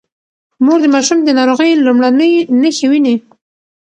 [0.63, 3.15] مور د ماشوم د ناروغۍ لومړنۍ نښې ويني.